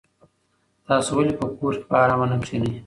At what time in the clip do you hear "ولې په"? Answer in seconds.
1.15-1.45